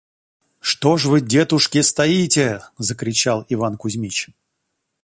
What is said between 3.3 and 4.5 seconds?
Иван Кузмич.